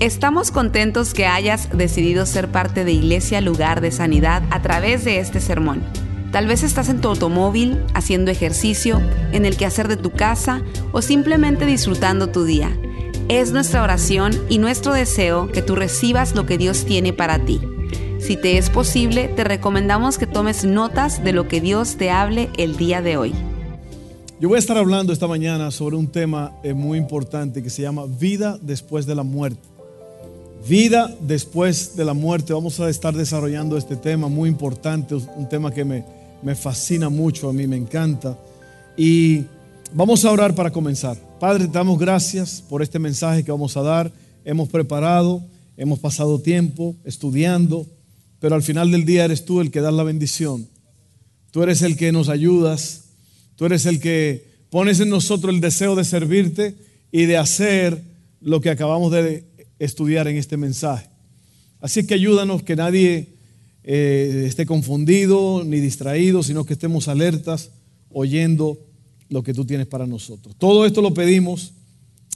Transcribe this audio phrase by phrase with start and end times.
[0.00, 5.20] Estamos contentos que hayas decidido ser parte de Iglesia Lugar de Sanidad a través de
[5.20, 5.84] este sermón.
[6.32, 11.00] Tal vez estás en tu automóvil, haciendo ejercicio, en el quehacer de tu casa o
[11.00, 12.76] simplemente disfrutando tu día.
[13.28, 17.60] Es nuestra oración y nuestro deseo que tú recibas lo que Dios tiene para ti.
[18.18, 22.50] Si te es posible, te recomendamos que tomes notas de lo que Dios te hable
[22.58, 23.32] el día de hoy.
[24.40, 27.82] Yo voy a estar hablando esta mañana sobre un tema eh, muy importante que se
[27.82, 29.73] llama vida después de la muerte.
[30.68, 32.54] Vida después de la muerte.
[32.54, 36.04] Vamos a estar desarrollando este tema muy importante, un tema que me,
[36.42, 38.38] me fascina mucho, a mí me encanta.
[38.96, 39.44] Y
[39.92, 41.18] vamos a orar para comenzar.
[41.38, 44.10] Padre, te damos gracias por este mensaje que vamos a dar.
[44.42, 45.42] Hemos preparado,
[45.76, 47.86] hemos pasado tiempo estudiando,
[48.40, 50.66] pero al final del día eres tú el que da la bendición.
[51.50, 53.04] Tú eres el que nos ayudas,
[53.56, 56.74] tú eres el que pones en nosotros el deseo de servirte
[57.12, 58.00] y de hacer
[58.40, 59.44] lo que acabamos de
[59.84, 61.08] estudiar en este mensaje.
[61.80, 63.34] Así que ayúdanos que nadie
[63.82, 67.70] eh, esté confundido ni distraído, sino que estemos alertas
[68.10, 68.78] oyendo
[69.28, 70.54] lo que tú tienes para nosotros.
[70.56, 71.72] Todo esto lo pedimos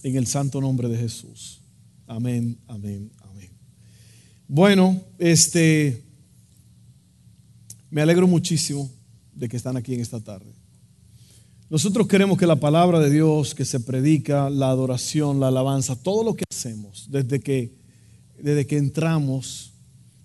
[0.03, 1.61] en el santo nombre de Jesús.
[2.07, 3.51] Amén, amén, amén.
[4.47, 6.03] Bueno, este,
[7.91, 8.91] me alegro muchísimo
[9.35, 10.53] de que están aquí en esta tarde.
[11.71, 16.25] Nosotros queremos que la palabra de Dios, que se predica, la adoración, la alabanza, todo
[16.25, 17.73] lo que hacemos desde que,
[18.43, 19.73] desde que entramos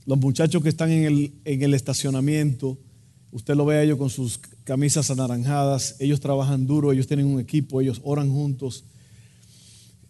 [0.05, 2.77] los muchachos que están en el, en el estacionamiento,
[3.31, 7.39] usted lo ve a ellos con sus camisas anaranjadas, ellos trabajan duro, ellos tienen un
[7.39, 8.83] equipo, ellos oran juntos.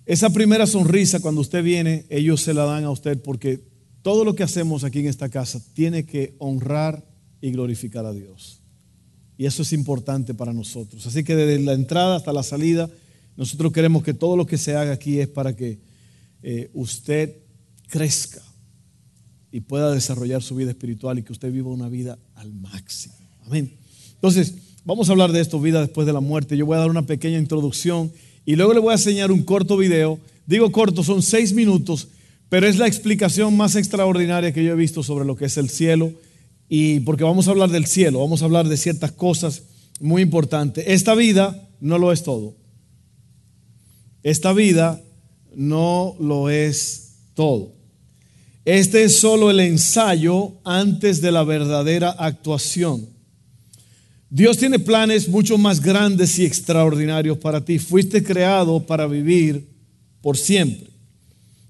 [0.06, 3.62] Esa primera sonrisa cuando usted viene, ellos se la dan a usted porque
[4.02, 7.06] todo lo que hacemos aquí en esta casa tiene que honrar
[7.40, 8.62] y glorificar a Dios.
[9.38, 11.06] Y eso es importante para nosotros.
[11.06, 12.90] Así que desde la entrada hasta la salida,
[13.38, 15.80] nosotros queremos que todo lo que se haga aquí es para que
[16.44, 17.38] eh, usted
[17.88, 18.42] crezca
[19.52, 23.16] y pueda desarrollar su vida espiritual y que usted viva una vida al máximo.
[23.46, 23.74] Amén.
[24.16, 26.58] Entonces, vamos a hablar de esto, vida después de la muerte.
[26.58, 28.12] Yo voy a dar una pequeña introducción
[28.46, 30.20] y luego le voy a enseñar un corto video.
[30.46, 32.10] Digo corto, son seis minutos,
[32.50, 35.70] pero es la explicación más extraordinaria que yo he visto sobre lo que es el
[35.70, 36.12] cielo.
[36.68, 39.64] Y porque vamos a hablar del cielo, vamos a hablar de ciertas cosas
[40.00, 40.84] muy importantes.
[40.88, 42.56] Esta vida no lo es todo.
[44.24, 45.02] Esta vida
[45.56, 47.74] no lo es todo.
[48.66, 53.08] Este es solo el ensayo antes de la verdadera actuación.
[54.30, 57.78] Dios tiene planes mucho más grandes y extraordinarios para ti.
[57.78, 59.68] Fuiste creado para vivir
[60.22, 60.90] por siempre.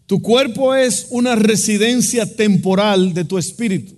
[0.05, 3.97] Tu cuerpo es una residencia temporal de tu espíritu.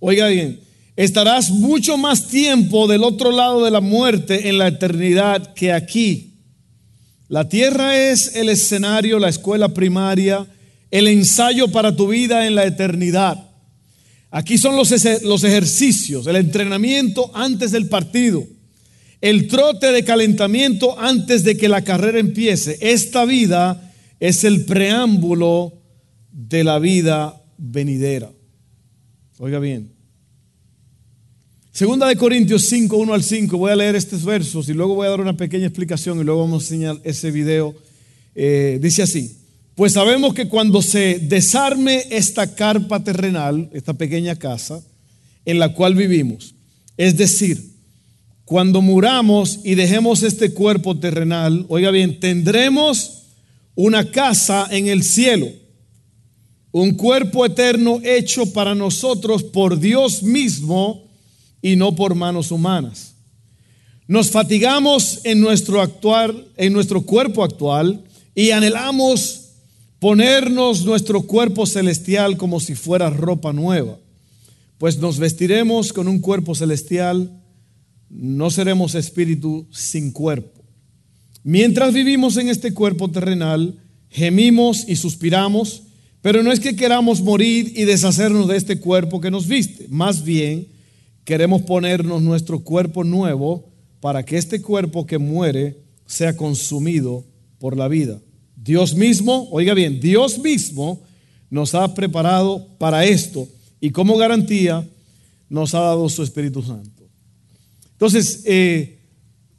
[0.00, 0.60] Oiga bien,
[0.96, 6.27] estarás mucho más tiempo del otro lado de la muerte en la eternidad que aquí.
[7.28, 10.46] La tierra es el escenario, la escuela primaria,
[10.90, 13.50] el ensayo para tu vida en la eternidad.
[14.30, 18.46] Aquí son los, ejercicios, el entrenamiento antes del partido,
[19.20, 22.78] el trote de calentamiento antes de que la carrera empiece.
[22.80, 25.74] Esta vida es el preámbulo
[26.30, 28.30] de la vida venidera.
[29.38, 29.92] Oiga bien,
[31.78, 35.06] Segunda de Corintios 5, 1 al 5, voy a leer estos versos y luego voy
[35.06, 37.72] a dar una pequeña explicación y luego vamos a enseñar ese video.
[38.34, 39.36] Eh, dice así,
[39.76, 44.82] pues sabemos que cuando se desarme esta carpa terrenal, esta pequeña casa
[45.44, 46.56] en la cual vivimos,
[46.96, 47.76] es decir,
[48.44, 53.22] cuando muramos y dejemos este cuerpo terrenal, oiga bien, tendremos
[53.76, 55.46] una casa en el cielo,
[56.72, 61.07] un cuerpo eterno hecho para nosotros por Dios mismo
[61.62, 63.14] y no por manos humanas.
[64.06, 68.04] Nos fatigamos en nuestro actual, en nuestro cuerpo actual
[68.34, 69.50] y anhelamos
[69.98, 73.98] ponernos nuestro cuerpo celestial como si fuera ropa nueva.
[74.78, 77.30] Pues nos vestiremos con un cuerpo celestial,
[78.08, 80.62] no seremos espíritu sin cuerpo.
[81.42, 83.74] Mientras vivimos en este cuerpo terrenal,
[84.08, 85.82] gemimos y suspiramos,
[86.22, 90.24] pero no es que queramos morir y deshacernos de este cuerpo que nos viste, más
[90.24, 90.77] bien
[91.28, 93.68] queremos ponernos nuestro cuerpo nuevo
[94.00, 95.76] para que este cuerpo que muere
[96.06, 97.22] sea consumido
[97.58, 98.18] por la vida.
[98.56, 101.02] Dios mismo, oiga bien, Dios mismo
[101.50, 103.46] nos ha preparado para esto
[103.78, 104.88] y como garantía
[105.50, 107.06] nos ha dado su Espíritu Santo.
[107.92, 108.98] Entonces, eh,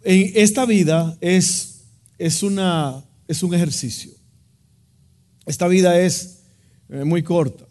[0.02, 1.84] esta vida es,
[2.18, 4.10] es, una, es un ejercicio.
[5.46, 6.40] Esta vida es
[6.90, 7.69] eh, muy corta.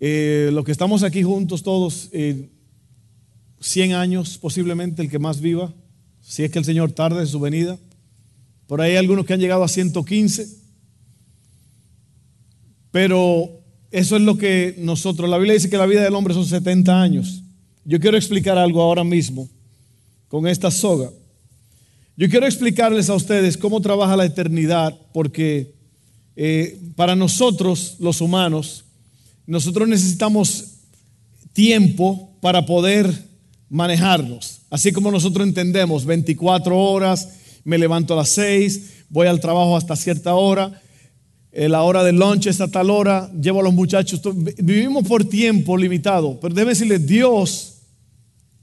[0.00, 2.50] Eh, los que estamos aquí juntos todos, 100
[3.90, 5.72] eh, años posiblemente, el que más viva,
[6.22, 7.78] si es que el Señor tarde en su venida,
[8.66, 10.46] Por ahí hay algunos que han llegado a 115.
[12.92, 13.50] Pero
[13.90, 17.02] eso es lo que nosotros, la Biblia dice que la vida del hombre son 70
[17.02, 17.42] años.
[17.84, 19.48] Yo quiero explicar algo ahora mismo
[20.28, 21.10] con esta soga.
[22.16, 25.74] Yo quiero explicarles a ustedes cómo trabaja la eternidad, porque
[26.36, 28.84] eh, para nosotros, los humanos,
[29.50, 30.64] nosotros necesitamos
[31.52, 33.12] tiempo para poder
[33.68, 34.60] manejarnos.
[34.70, 37.30] Así como nosotros entendemos, 24 horas,
[37.64, 40.80] me levanto a las 6, voy al trabajo hasta cierta hora,
[41.50, 44.20] eh, la hora del lunch es a tal hora, llevo a los muchachos.
[44.58, 47.78] Vivimos por tiempo limitado, pero debe decirle, Dios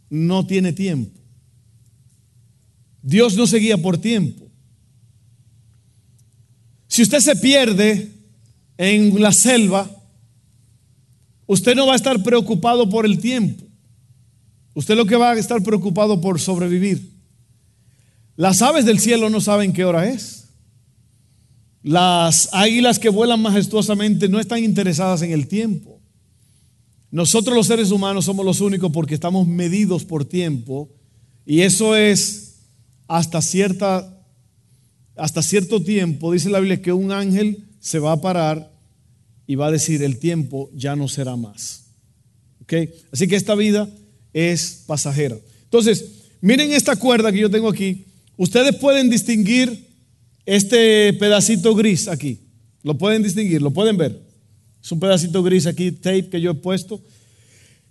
[0.09, 1.19] no tiene tiempo.
[3.01, 4.45] Dios no se guía por tiempo.
[6.87, 8.09] Si usted se pierde
[8.77, 9.96] en la selva,
[11.47, 13.65] usted no va a estar preocupado por el tiempo.
[14.75, 17.11] Usted lo que va a estar preocupado por sobrevivir.
[18.35, 20.49] Las aves del cielo no saben qué hora es.
[21.81, 25.99] Las águilas que vuelan majestuosamente no están interesadas en el tiempo.
[27.09, 30.89] Nosotros los seres humanos somos los únicos porque estamos medidos por tiempo
[31.45, 32.57] y eso es
[33.07, 34.13] hasta cierta
[35.15, 38.76] hasta cierto tiempo dice la Biblia que un ángel se va a parar
[39.47, 41.85] y va a decir el tiempo ya no será más.
[43.11, 43.89] Así que esta vida
[44.33, 45.37] es pasajera.
[45.63, 46.05] Entonces,
[46.41, 48.05] miren esta cuerda que yo tengo aquí.
[48.35, 49.87] Ustedes pueden distinguir
[50.45, 52.39] este pedacito gris aquí.
[52.83, 54.21] Lo pueden distinguir, lo pueden ver.
[54.83, 57.01] Es un pedacito gris aquí, tape que yo he puesto.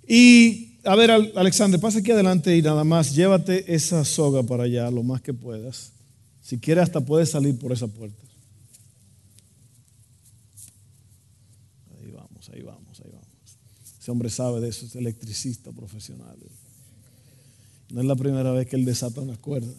[0.06, 4.90] Y a ver, Alexander, pasa aquí adelante y nada más llévate esa soga para allá
[4.90, 5.92] lo más que puedas.
[6.40, 8.22] Si quieres, hasta puedes salir por esa puerta.
[12.00, 13.26] Ahí vamos, ahí vamos, ahí vamos.
[14.06, 16.36] Ese hombre sabe de eso, es electricista profesional.
[17.90, 19.74] No es la primera vez que él desata una cuerda.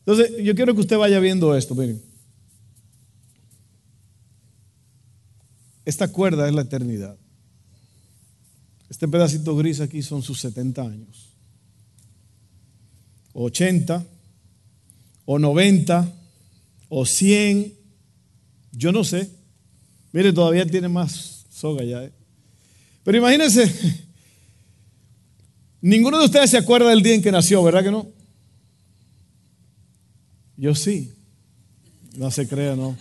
[0.00, 2.02] Entonces, yo quiero que usted vaya viendo esto, miren.
[5.86, 7.16] Esta cuerda es la eternidad.
[8.90, 11.30] Este pedacito gris aquí son sus 70 años.
[13.32, 14.06] 80,
[15.24, 16.12] o 90,
[16.90, 17.72] o 100,
[18.72, 19.30] yo no sé.
[20.12, 22.02] Mire, todavía tiene más soga ya.
[22.02, 22.12] ¿eh?
[23.04, 23.70] Pero imagínense,
[25.80, 28.08] ninguno de ustedes se acuerda del día en que nació, ¿verdad que no?
[30.56, 31.12] Yo sí.
[32.16, 32.96] No se crea, no.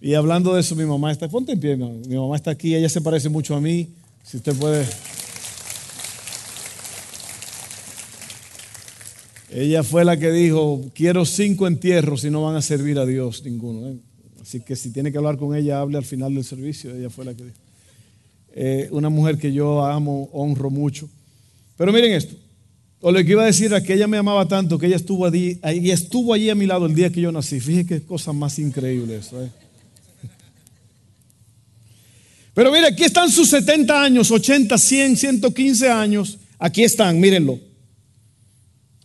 [0.00, 2.88] Y hablando de eso, mi mamá está, ponte en pie, mi mamá está aquí, ella
[2.88, 3.90] se parece mucho a mí,
[4.22, 4.86] si usted puede.
[9.50, 13.44] Ella fue la que dijo, quiero cinco entierros y no van a servir a Dios
[13.44, 13.88] ninguno.
[13.88, 14.13] ¿eh?
[14.44, 16.94] Así que si tiene que hablar con ella, hable al final del servicio.
[16.94, 17.56] Ella fue la que dijo.
[18.54, 21.08] Eh, una mujer que yo amo, honro mucho.
[21.78, 22.36] Pero miren esto.
[23.00, 25.24] O lo que iba a decir era que ella me amaba tanto que ella estuvo
[25.24, 27.58] allí, ella estuvo allí a mi lado el día que yo nací.
[27.58, 29.42] Fíjese qué cosa más increíble eso.
[29.42, 29.50] ¿eh?
[32.52, 36.38] Pero mire, aquí están sus 70 años, 80, 100, 115 años.
[36.58, 37.58] Aquí están, mírenlo.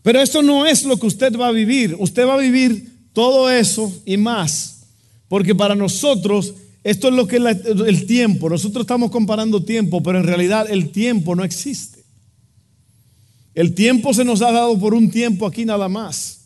[0.03, 1.95] Pero esto no es lo que usted va a vivir.
[1.97, 4.78] Usted va a vivir todo eso y más.
[5.29, 6.53] Porque para nosotros
[6.83, 7.43] esto es lo que es
[7.87, 8.49] el tiempo.
[8.49, 12.03] Nosotros estamos comparando tiempo, pero en realidad el tiempo no existe.
[13.53, 16.39] El tiempo se nos ha dado por un tiempo aquí nada más.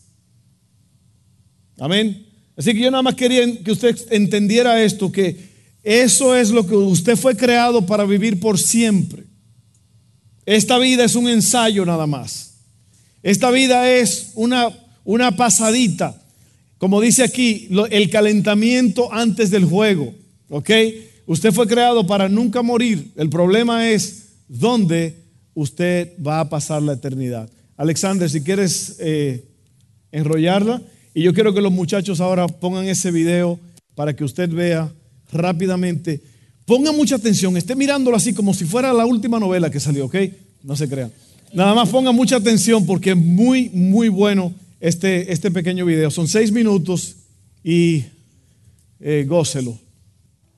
[1.78, 2.26] Amén.
[2.56, 6.74] Así que yo nada más quería que usted entendiera esto, que eso es lo que
[6.74, 9.24] usted fue creado para vivir por siempre.
[10.46, 12.54] Esta vida es un ensayo nada más.
[13.22, 14.68] Esta vida es una,
[15.04, 16.20] una pasadita.
[16.84, 20.12] Como dice aquí, el calentamiento antes del juego.
[20.50, 20.68] ¿Ok?
[21.24, 23.10] Usted fue creado para nunca morir.
[23.16, 25.16] El problema es dónde
[25.54, 27.48] usted va a pasar la eternidad.
[27.78, 29.48] Alexander, si quieres eh,
[30.12, 30.82] enrollarla,
[31.14, 33.58] y yo quiero que los muchachos ahora pongan ese video
[33.94, 34.92] para que usted vea
[35.32, 36.20] rápidamente.
[36.66, 40.16] Ponga mucha atención, esté mirándolo así como si fuera la última novela que salió, ¿ok?
[40.62, 41.10] No se crean.
[41.54, 44.52] Nada más ponga mucha atención porque es muy, muy bueno
[44.84, 46.10] este, este pequeño video.
[46.10, 47.16] Son seis minutos
[47.64, 48.04] y
[49.00, 49.78] eh, gócelo.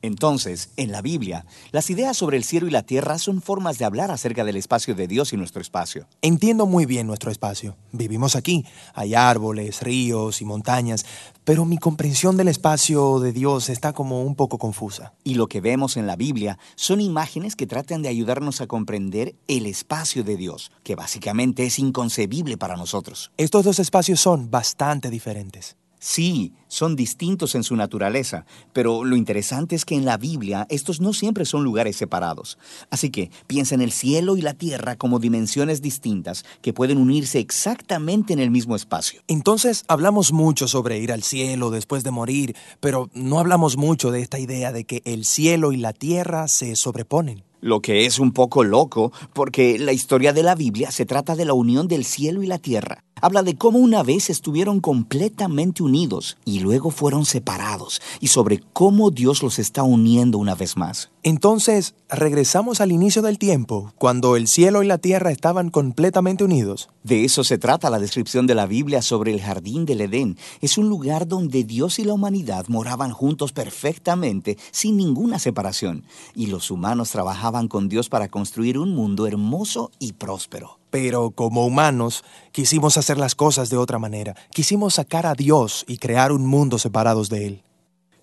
[0.07, 3.85] Entonces, en la Biblia, las ideas sobre el cielo y la tierra son formas de
[3.85, 6.07] hablar acerca del espacio de Dios y nuestro espacio.
[6.23, 7.77] Entiendo muy bien nuestro espacio.
[7.91, 8.65] Vivimos aquí.
[8.95, 11.05] Hay árboles, ríos y montañas,
[11.43, 15.13] pero mi comprensión del espacio de Dios está como un poco confusa.
[15.25, 19.35] Y lo que vemos en la Biblia son imágenes que tratan de ayudarnos a comprender
[19.49, 23.33] el espacio de Dios, que básicamente es inconcebible para nosotros.
[23.39, 25.77] Estos dos espacios son bastante diferentes.
[25.99, 31.01] Sí, son distintos en su naturaleza, pero lo interesante es que en la Biblia estos
[31.01, 32.59] no siempre son lugares separados.
[32.91, 37.39] Así que piensa en el cielo y la tierra como dimensiones distintas que pueden unirse
[37.39, 39.23] exactamente en el mismo espacio.
[39.27, 44.21] Entonces hablamos mucho sobre ir al cielo después de morir, pero no hablamos mucho de
[44.21, 47.43] esta idea de que el cielo y la tierra se sobreponen.
[47.61, 51.47] Lo que es un poco loco, porque la historia de la Biblia se trata de
[51.47, 53.03] la unión del cielo y la tierra.
[53.23, 59.11] Habla de cómo una vez estuvieron completamente unidos y luego fueron separados, y sobre cómo
[59.11, 61.09] Dios los está uniendo una vez más.
[61.23, 66.91] Entonces, regresamos al inicio del tiempo, cuando el cielo y la tierra estaban completamente unidos.
[67.05, 70.37] De eso se trata la descripción de la Biblia sobre el jardín del Edén.
[70.61, 76.05] Es un lugar donde Dios y la humanidad moraban juntos perfectamente, sin ninguna separación,
[76.35, 80.76] y los humanos trabajaban con Dios para construir un mundo hermoso y próspero.
[80.91, 84.35] Pero como humanos quisimos hacer las cosas de otra manera.
[84.53, 87.63] Quisimos sacar a Dios y crear un mundo separados de Él.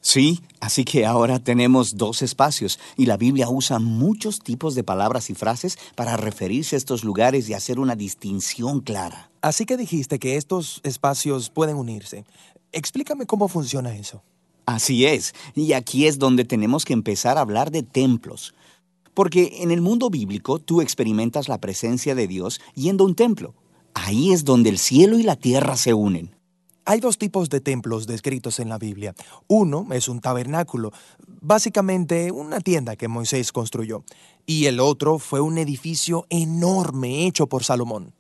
[0.05, 5.29] Sí, así que ahora tenemos dos espacios y la Biblia usa muchos tipos de palabras
[5.29, 9.31] y frases para referirse a estos lugares y hacer una distinción clara.
[9.41, 12.25] Así que dijiste que estos espacios pueden unirse.
[12.73, 14.21] Explícame cómo funciona eso.
[14.65, 18.53] Así es, y aquí es donde tenemos que empezar a hablar de templos.
[19.13, 23.53] Porque en el mundo bíblico tú experimentas la presencia de Dios yendo a un templo.
[23.93, 26.35] Ahí es donde el cielo y la tierra se unen.
[26.85, 29.15] Hay dos tipos de templos descritos en la Biblia.
[29.47, 30.91] Uno es un tabernáculo,
[31.41, 34.03] básicamente una tienda que Moisés construyó,
[34.45, 38.13] y el otro fue un edificio enorme hecho por Salomón.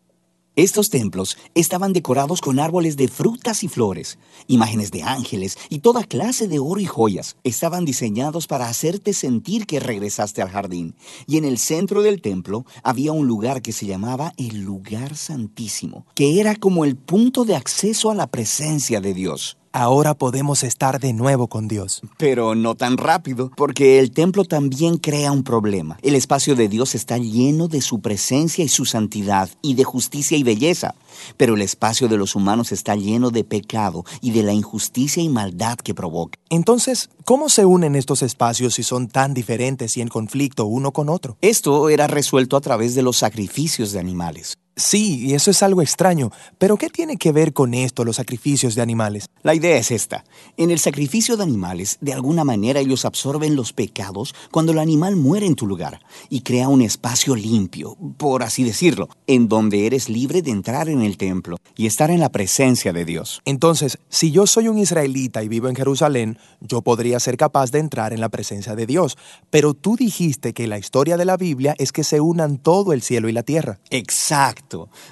[0.55, 6.03] Estos templos estaban decorados con árboles de frutas y flores, imágenes de ángeles y toda
[6.03, 7.37] clase de oro y joyas.
[7.43, 10.93] Estaban diseñados para hacerte sentir que regresaste al jardín.
[11.25, 16.05] Y en el centro del templo había un lugar que se llamaba el lugar santísimo,
[16.13, 20.99] que era como el punto de acceso a la presencia de Dios ahora podemos estar
[20.99, 22.01] de nuevo con Dios.
[22.17, 25.97] Pero no tan rápido, porque el templo también crea un problema.
[26.01, 30.37] El espacio de Dios está lleno de su presencia y su santidad, y de justicia
[30.37, 30.95] y belleza.
[31.35, 35.29] Pero el espacio de los humanos está lleno de pecado y de la injusticia y
[35.29, 36.39] maldad que provoca.
[36.49, 41.09] Entonces, ¿cómo se unen estos espacios si son tan diferentes y en conflicto uno con
[41.09, 41.37] otro?
[41.41, 44.57] Esto era resuelto a través de los sacrificios de animales.
[44.75, 48.73] Sí, y eso es algo extraño, pero ¿qué tiene que ver con esto los sacrificios
[48.73, 49.29] de animales?
[49.43, 50.23] La idea es esta.
[50.57, 55.15] En el sacrificio de animales, de alguna manera ellos absorben los pecados cuando el animal
[55.15, 60.09] muere en tu lugar y crea un espacio limpio, por así decirlo, en donde eres
[60.09, 63.41] libre de entrar en el templo y estar en la presencia de Dios.
[63.45, 67.77] Entonces, si yo soy un israelita y vivo en Jerusalén, yo podría ser capaz de
[67.77, 69.19] entrar en la presencia de Dios,
[69.51, 73.03] pero tú dijiste que la historia de la Biblia es que se unan todo el
[73.03, 73.77] cielo y la tierra.
[73.91, 74.62] Exacto.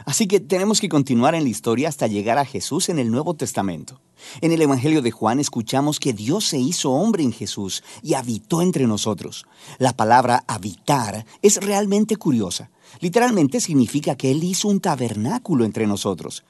[0.06, 3.34] Así que tenemos que continuar en la historia hasta llegar a Jesús en el Nuevo
[3.36, 4.01] Testamento.
[4.41, 8.62] En el Evangelio de Juan escuchamos que Dios se hizo hombre en Jesús y habitó
[8.62, 9.46] entre nosotros.
[9.77, 12.70] La palabra habitar es realmente curiosa.
[13.00, 16.44] Literalmente significa que Él hizo un tabernáculo entre nosotros.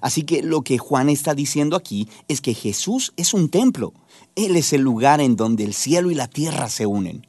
[0.00, 3.92] Así que lo que Juan está diciendo aquí es que Jesús es un templo.
[4.34, 7.26] Él es el lugar en donde el cielo y la tierra se unen.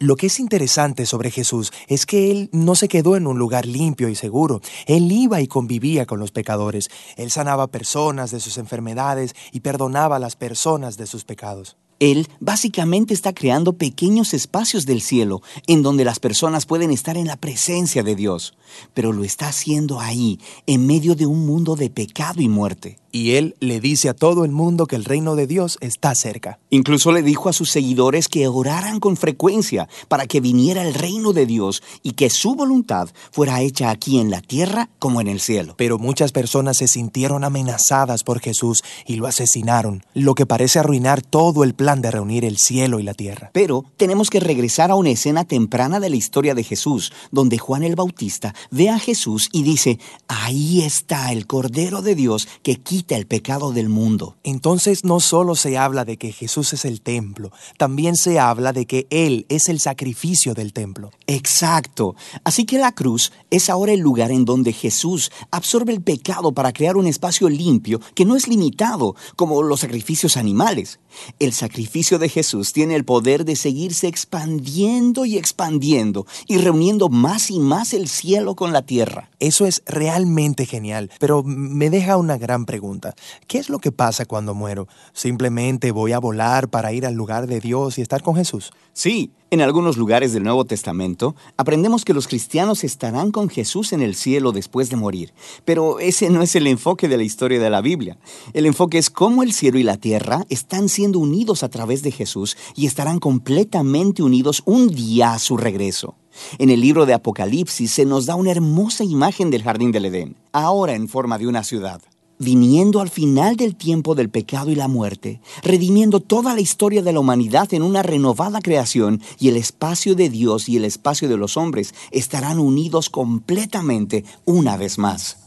[0.00, 3.66] Lo que es interesante sobre Jesús es que Él no se quedó en un lugar
[3.66, 4.60] limpio y seguro.
[4.86, 6.88] Él iba y convivía con los pecadores.
[7.16, 11.76] Él sanaba personas de sus enfermedades y perdonaba a las personas de sus pecados.
[12.00, 17.26] Él básicamente está creando pequeños espacios del cielo en donde las personas pueden estar en
[17.26, 18.54] la presencia de Dios,
[18.94, 22.98] pero lo está haciendo ahí, en medio de un mundo de pecado y muerte.
[23.10, 26.58] Y Él le dice a todo el mundo que el reino de Dios está cerca.
[26.68, 31.32] Incluso le dijo a sus seguidores que oraran con frecuencia para que viniera el reino
[31.32, 35.40] de Dios y que su voluntad fuera hecha aquí en la tierra como en el
[35.40, 35.74] cielo.
[35.78, 41.22] Pero muchas personas se sintieron amenazadas por Jesús y lo asesinaron, lo que parece arruinar
[41.22, 43.50] todo el plan de reunir el cielo y la tierra.
[43.54, 47.82] Pero tenemos que regresar a una escena temprana de la historia de Jesús, donde Juan
[47.82, 53.16] el Bautista ve a Jesús y dice, ahí está el Cordero de Dios que quita
[53.16, 54.36] el pecado del mundo.
[54.44, 58.86] Entonces no solo se habla de que Jesús es el templo, también se habla de
[58.86, 61.10] que Él es el sacrificio del templo.
[61.26, 62.16] Exacto.
[62.44, 66.72] Así que la cruz es ahora el lugar en donde Jesús absorbe el pecado para
[66.72, 71.00] crear un espacio limpio que no es limitado como los sacrificios animales.
[71.38, 77.08] El sacrificio sacrificio de Jesús tiene el poder de seguirse expandiendo y expandiendo y reuniendo
[77.08, 79.30] más y más el cielo con la tierra.
[79.38, 83.14] Eso es realmente genial, pero me deja una gran pregunta.
[83.46, 84.88] ¿Qué es lo que pasa cuando muero?
[85.12, 88.72] ¿Simplemente voy a volar para ir al lugar de Dios y estar con Jesús?
[88.92, 94.02] Sí, en algunos lugares del Nuevo Testamento aprendemos que los cristianos estarán con Jesús en
[94.02, 95.32] el cielo después de morir,
[95.64, 98.18] pero ese no es el enfoque de la historia de la Biblia.
[98.52, 102.10] El enfoque es cómo el cielo y la tierra están siendo unidos a través de
[102.10, 106.14] Jesús y estarán completamente unidos un día a su regreso.
[106.58, 110.36] En el libro de Apocalipsis se nos da una hermosa imagen del jardín del Edén,
[110.52, 112.00] ahora en forma de una ciudad
[112.38, 117.12] viniendo al final del tiempo del pecado y la muerte, redimiendo toda la historia de
[117.12, 121.36] la humanidad en una renovada creación, y el espacio de Dios y el espacio de
[121.36, 125.38] los hombres estarán unidos completamente una vez más.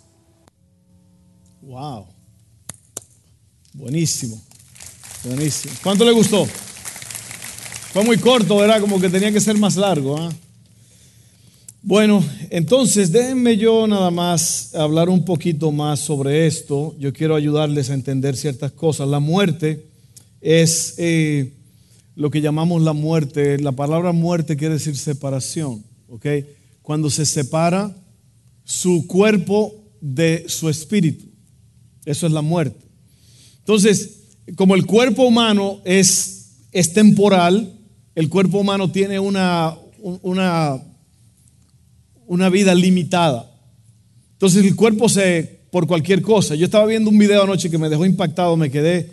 [1.61, 2.05] Wow.
[3.73, 4.41] Buenísimo.
[5.23, 5.73] Buenísimo.
[5.83, 6.45] ¿Cuánto le gustó?
[7.93, 8.81] Fue muy corto, ¿verdad?
[8.81, 10.17] Como que tenía que ser más largo.
[10.17, 10.31] ¿ah?
[11.83, 16.95] Bueno, entonces déjenme yo nada más hablar un poquito más sobre esto.
[16.99, 19.07] Yo quiero ayudarles a entender ciertas cosas.
[19.07, 19.87] La muerte
[20.41, 21.53] es eh,
[22.15, 23.57] lo que llamamos la muerte.
[23.57, 26.27] La palabra muerte quiere decir separación, ¿ok?
[26.83, 27.95] Cuando se separa
[28.63, 31.25] su cuerpo de su espíritu.
[32.05, 32.85] Eso es la muerte.
[33.57, 34.19] Entonces,
[34.55, 37.73] como el cuerpo humano es, es temporal,
[38.13, 39.75] el cuerpo humano tiene una,
[40.21, 40.90] una
[42.31, 43.51] una vida limitada.
[44.31, 46.55] Entonces el cuerpo se, por cualquier cosa.
[46.55, 49.11] Yo estaba viendo un video anoche que me dejó impactado, me quedé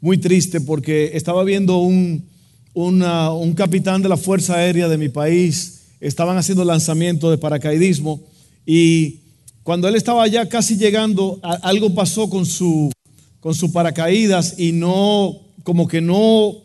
[0.00, 2.24] muy triste porque estaba viendo un,
[2.72, 8.20] un capitán de la Fuerza Aérea de mi país, estaban haciendo lanzamiento de paracaidismo
[8.64, 9.18] y
[9.64, 12.92] cuando él estaba ya casi llegando, algo pasó con su,
[13.40, 16.58] con paracaídas y no, como que no,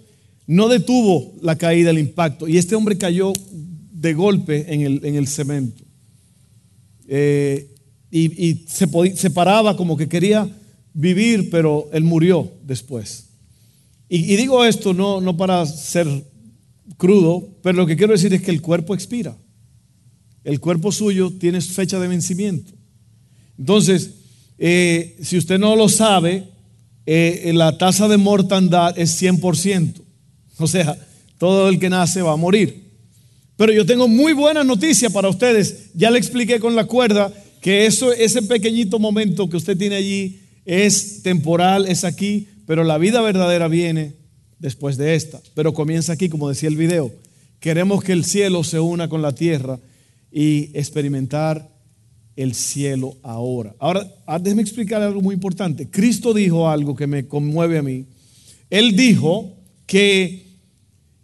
[0.45, 2.47] no detuvo la caída, el impacto.
[2.47, 3.33] Y este hombre cayó
[3.91, 5.86] de golpe en el, en el cemento.
[7.07, 7.73] Eh,
[8.11, 10.49] y, se, paraba como que quería
[10.93, 13.29] vivir, pero él murió después.
[14.09, 16.07] Y, digo esto no, no para ser
[16.97, 19.35] crudo, pero lo que quiero decir es que el cuerpo expira.
[20.43, 22.71] El cuerpo suyo tiene fecha de vencimiento.
[23.57, 24.11] Entonces,
[24.57, 26.47] eh, si usted no lo sabe,
[27.05, 30.01] eh, la tasa de mortandad es 100%.
[30.57, 30.97] O sea,
[31.37, 32.86] todo el que nace va a morir.
[33.57, 35.89] Pero yo tengo muy buena noticia para ustedes.
[35.95, 40.39] Ya le expliqué con la cuerda que eso, ese pequeñito momento que usted tiene allí
[40.63, 44.13] es temporal, es aquí, pero la vida verdadera viene
[44.59, 45.41] después de esta.
[45.55, 47.11] Pero comienza aquí, como decía el video.
[47.59, 49.79] Queremos que el cielo se una con la tierra
[50.31, 51.67] y experimentar
[52.35, 53.75] el cielo ahora.
[53.79, 55.89] Ahora, ah, déjeme explicar algo muy importante.
[55.89, 58.05] Cristo dijo algo que me conmueve a mí.
[58.69, 59.55] Él dijo
[59.87, 60.46] que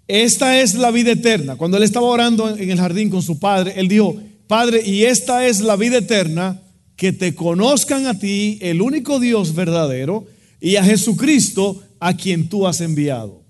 [0.08, 1.56] esta es la vida eterna.
[1.56, 4.16] Cuando él estaba orando en el jardín con su padre, él dijo,
[4.48, 6.62] Padre, y esta es la vida eterna,
[6.96, 10.26] que te conozcan a ti, el único Dios verdadero,
[10.60, 13.42] y a Jesucristo, a quien tú has enviado.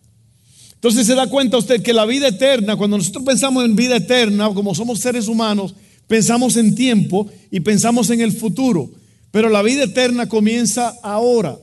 [0.75, 4.53] Entonces se da cuenta usted que la vida eterna, cuando nosotros pensamos en vida eterna,
[4.53, 5.75] como somos seres humanos,
[6.07, 8.91] pensamos en tiempo y pensamos en el futuro.
[9.31, 11.57] Pero la vida eterna comienza ahora.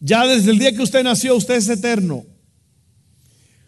[0.00, 2.24] Ya desde el día que usted nació, usted es eterno.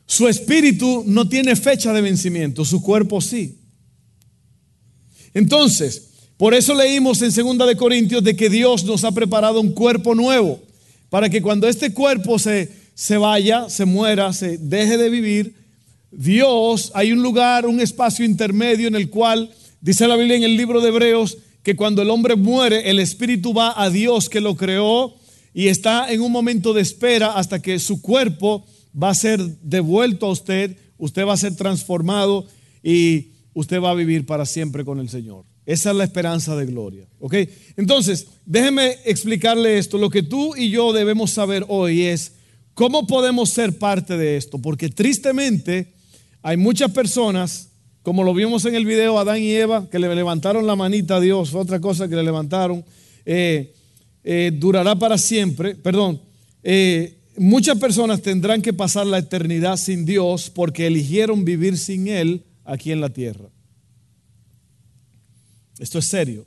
[0.06, 3.58] Su espíritu no tiene fecha de vencimiento, su cuerpo sí.
[5.32, 9.72] Entonces, por eso leímos en 2 de Corintios de que Dios nos ha preparado un
[9.72, 10.60] cuerpo nuevo,
[11.10, 15.54] para que cuando este cuerpo se, se vaya, se muera, se deje de vivir,
[16.10, 20.56] Dios, hay un lugar, un espacio intermedio en el cual, dice la Biblia en el
[20.56, 24.54] libro de Hebreos, que cuando el hombre muere, el espíritu va a Dios que lo
[24.54, 25.14] creó
[25.54, 28.66] y está en un momento de espera hasta que su cuerpo
[29.00, 32.46] va a ser devuelto a usted, usted va a ser transformado
[32.82, 35.44] y usted va a vivir para siempre con el Señor.
[35.66, 37.06] Esa es la esperanza de gloria.
[37.20, 37.34] ¿Ok?
[37.76, 39.96] Entonces, déjeme explicarle esto.
[39.96, 42.32] Lo que tú y yo debemos saber hoy es
[42.74, 44.58] cómo podemos ser parte de esto.
[44.58, 45.94] Porque tristemente
[46.42, 47.70] hay muchas personas,
[48.02, 51.20] como lo vimos en el video Adán y Eva, que le levantaron la manita a
[51.20, 52.84] Dios, otra cosa que le levantaron.
[53.24, 53.72] Eh,
[54.22, 55.74] eh, durará para siempre.
[55.76, 56.20] Perdón.
[56.62, 62.44] Eh, muchas personas tendrán que pasar la eternidad sin Dios porque eligieron vivir sin Él
[62.64, 63.48] aquí en la tierra.
[65.78, 66.46] Esto es serio.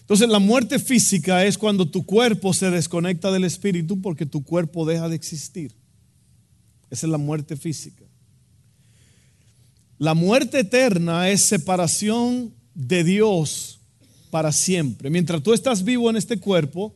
[0.00, 4.86] Entonces la muerte física es cuando tu cuerpo se desconecta del espíritu porque tu cuerpo
[4.86, 5.74] deja de existir.
[6.90, 8.04] Esa es la muerte física.
[9.98, 13.80] La muerte eterna es separación de Dios
[14.30, 15.10] para siempre.
[15.10, 16.94] Mientras tú estás vivo en este cuerpo,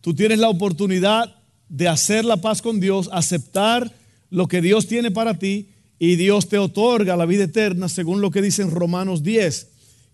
[0.00, 1.37] tú tienes la oportunidad
[1.68, 3.92] de hacer la paz con Dios, aceptar
[4.30, 8.30] lo que Dios tiene para ti y Dios te otorga la vida eterna según lo
[8.30, 9.68] que dice en Romanos 10,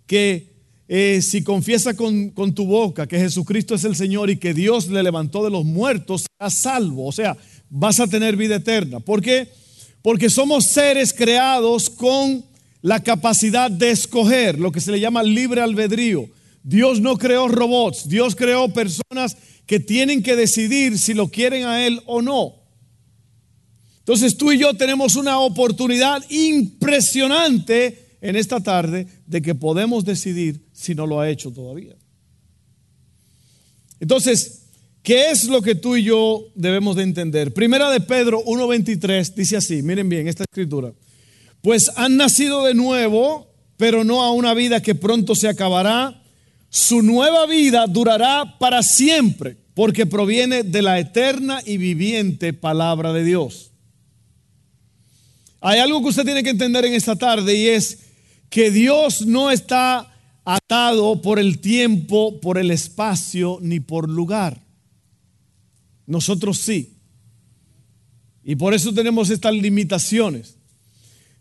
[0.07, 0.55] que
[0.89, 4.89] eh, si confiesa con, con, tu boca que Jesucristo es el Señor y que Dios
[4.89, 7.07] le levantó de los muertos, serás salvo.
[7.07, 7.37] O sea,
[7.71, 9.01] vas a tener vida eterna.
[9.01, 9.49] ¿Por qué?
[10.03, 12.45] Porque somos seres creados con
[12.83, 16.29] la capacidad de escoger, lo que se le llama libre albedrío.
[16.65, 21.87] Dios no creó robots, Dios creó personas que tienen que decidir si lo quieren a
[21.87, 22.55] Él o no.
[23.99, 30.67] Entonces tú y yo tenemos una oportunidad impresionante en esta tarde de que podemos decidir
[30.73, 31.95] si no lo ha hecho todavía.
[34.01, 34.63] Entonces,
[35.03, 37.53] ¿qué es lo que tú y yo debemos de entender?
[37.53, 40.95] Primera de Pedro 1.23 dice así, miren bien esta escritura,
[41.61, 46.24] pues han nacido de nuevo, pero no a una vida que pronto se acabará.
[46.75, 53.23] Su nueva vida durará para siempre, porque proviene de la eterna y viviente palabra de
[53.23, 53.71] Dios.
[55.61, 58.01] Hay algo que usted tiene que entender en esta tarde y es
[58.51, 60.13] que Dios no está
[60.45, 64.61] atado por el tiempo, por el espacio, ni por lugar.
[66.09, 66.97] Nosotros sí.
[68.43, 70.54] Y por eso tenemos estas limitaciones.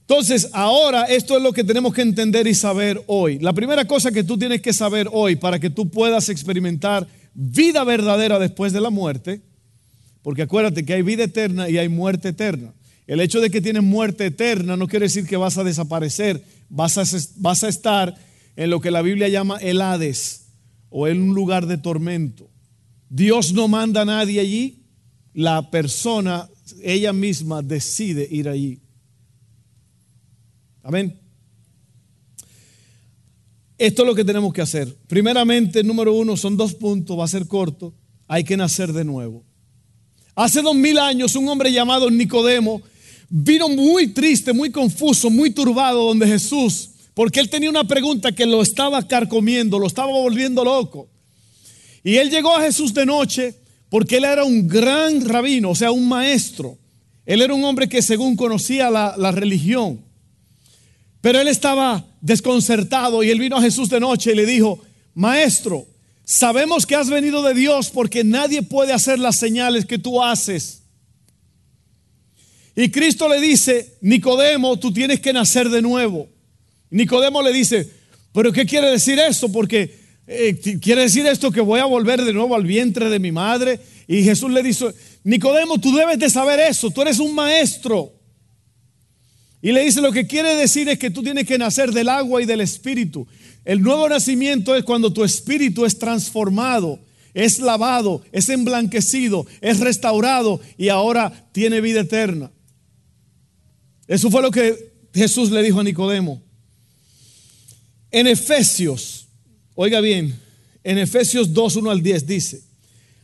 [0.07, 3.39] Entonces, ahora esto es lo que tenemos que entender y saber hoy.
[3.39, 7.83] La primera cosa que tú tienes que saber hoy para que tú puedas experimentar vida
[7.85, 9.41] verdadera después de la muerte,
[10.21, 12.73] porque acuérdate que hay vida eterna y hay muerte eterna.
[13.07, 16.97] El hecho de que tienes muerte eterna no quiere decir que vas a desaparecer, vas
[16.97, 18.15] a, estar
[18.55, 20.47] en lo que la Biblia llama el Hades
[20.89, 22.49] o en un lugar de tormento.
[23.09, 24.83] Dios no manda a nadie allí,
[25.33, 26.49] la persona,
[26.81, 28.82] ella misma decide ir allí.
[30.83, 31.17] Amén.
[33.77, 34.95] Esto es lo que tenemos que hacer.
[35.07, 37.93] Primeramente, número uno, son dos puntos, va a ser corto.
[38.27, 39.43] Hay que nacer de nuevo.
[40.35, 42.81] Hace dos mil años, un hombre llamado Nicodemo
[43.29, 48.45] vino muy triste, muy confuso, muy turbado donde Jesús, porque él tenía una pregunta que
[48.45, 51.09] lo estaba carcomiendo, lo estaba volviendo loco.
[52.03, 53.55] Y él llegó a Jesús de noche
[53.89, 56.77] porque él era un gran rabino, o sea, un maestro.
[57.25, 60.01] Él era un hombre que según conocía la, la religión.
[61.23, 64.81] Pero él estaba desconcertado y él vino a Jesús de noche y le dijo,
[65.13, 65.87] maestro,
[66.25, 70.81] sabemos que has venido de Dios porque nadie puede hacer las señales que tú haces.
[72.75, 76.27] Y Cristo le dice, Nicodemo, tú tienes que nacer de nuevo.
[76.89, 77.89] Nicodemo le dice,
[78.33, 79.49] pero ¿qué quiere decir esto?
[79.49, 83.31] Porque eh, quiere decir esto que voy a volver de nuevo al vientre de mi
[83.31, 83.79] madre.
[84.09, 84.87] Y Jesús le dice,
[85.23, 88.11] Nicodemo, tú debes de saber eso, tú eres un maestro.
[89.63, 92.41] Y le dice, lo que quiere decir es que tú tienes que nacer del agua
[92.41, 93.25] y del espíritu.
[93.63, 96.99] El nuevo nacimiento es cuando tu espíritu es transformado,
[97.33, 102.51] es lavado, es emblanquecido, es restaurado y ahora tiene vida eterna.
[104.05, 106.41] Eso fue lo que Jesús le dijo a Nicodemo.
[108.11, 109.27] En Efesios,
[109.75, 110.37] oiga bien,
[110.83, 112.61] en Efesios 2, 1 al 10 dice,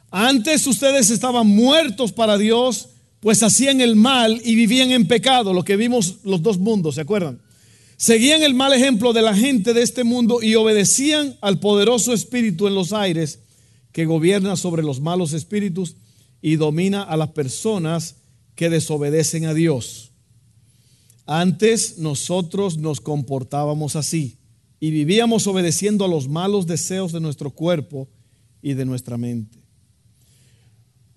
[0.09, 2.87] antes ustedes estaban muertos para Dios
[3.19, 7.01] pues hacían el mal y vivían en pecado, lo que vimos los dos mundos, ¿se
[7.01, 7.41] acuerdan?
[7.97, 12.67] Seguían el mal ejemplo de la gente de este mundo y obedecían al poderoso espíritu
[12.67, 13.39] en los aires
[13.91, 15.95] que gobierna sobre los malos espíritus
[16.41, 18.15] y domina a las personas
[18.55, 20.11] que desobedecen a Dios.
[21.25, 24.37] Antes nosotros nos comportábamos así
[24.79, 28.07] y vivíamos obedeciendo a los malos deseos de nuestro cuerpo
[28.61, 29.58] y de nuestra mente.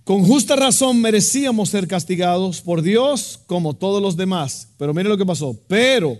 [0.04, 4.68] Con justa razón merecíamos ser castigados por Dios como todos los demás.
[4.76, 5.56] Pero mire lo que pasó.
[5.68, 6.18] Pero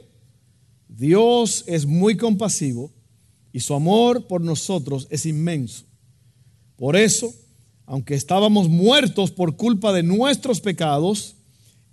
[0.89, 2.93] Dios es muy compasivo
[3.53, 5.85] y su amor por nosotros es inmenso.
[6.77, 7.35] Por eso,
[7.85, 11.35] aunque estábamos muertos por culpa de nuestros pecados,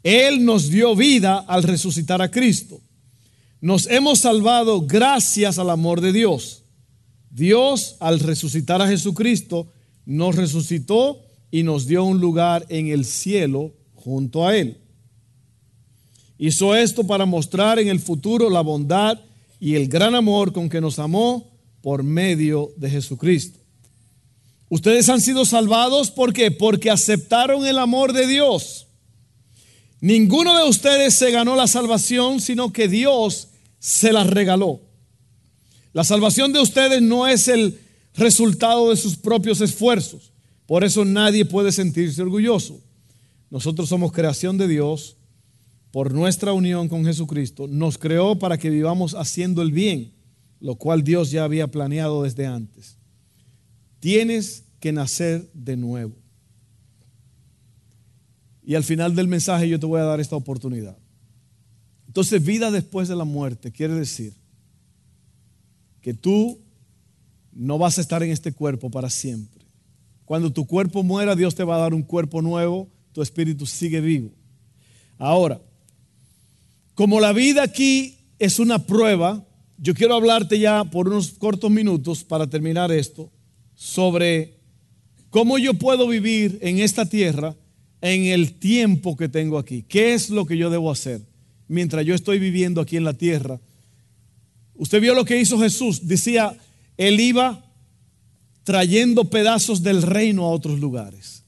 [0.03, 2.79] Él nos dio vida al resucitar a Cristo.
[3.61, 6.63] Nos hemos salvado gracias al amor de Dios.
[7.31, 9.67] Dios, al resucitar a Jesucristo,
[10.05, 11.21] nos resucitó
[11.51, 14.77] y nos dio un lugar en el cielo junto a Él.
[16.37, 19.19] Hizo esto para mostrar en el futuro la bondad
[19.59, 23.59] y el gran amor con que nos amó por medio de Jesucristo.
[24.69, 26.11] Ustedes han sido salvados.
[26.11, 28.87] Porque aceptaron el amor de Dios.
[29.99, 34.79] Ninguno de ustedes se ganó la salvación, sino que Dios se la regaló.
[35.91, 37.79] La salvación de ustedes no es el
[38.15, 40.28] resultado de sus propios esfuerzos.
[40.69, 42.79] Por eso nadie puede sentirse orgulloso.
[43.49, 45.17] Nosotros somos creación de Dios
[45.89, 47.67] por nuestra unión con Jesucristo.
[47.67, 50.13] Nos creó para que vivamos haciendo el bien,
[50.59, 52.97] lo cual Dios ya había planeado desde antes.
[53.99, 56.13] Tienes que nacer de nuevo.
[58.63, 60.95] y al final del mensaje yo te voy a dar esta oportunidad.
[62.05, 64.35] Entonces, vida después de la muerte quiere decir
[65.99, 66.59] que tú
[67.53, 69.58] no vas a estar en este cuerpo para siempre.
[70.29, 73.99] Cuando tu cuerpo muera, Dios te va a dar un cuerpo nuevo, tu espíritu sigue
[73.99, 74.29] vivo.
[75.17, 75.59] Ahora,
[76.93, 79.43] como la vida aquí es una prueba,
[79.79, 83.31] yo quiero hablarte ya por unos cortos minutos para terminar esto
[83.73, 84.53] sobre
[85.31, 87.55] cómo yo puedo vivir en esta tierra
[87.99, 89.81] en el tiempo que tengo aquí.
[89.81, 91.21] ¿Qué es lo que yo debo hacer
[91.67, 93.59] mientras yo estoy viviendo aquí en la tierra?
[94.75, 96.07] Usted vio lo que hizo Jesús.
[96.07, 96.55] Decía,
[96.97, 97.65] él iba
[98.69, 101.43] trayendo pedazos del reino a otros lugares.